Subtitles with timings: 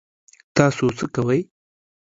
[0.55, 1.39] تاسو څه کوئ؟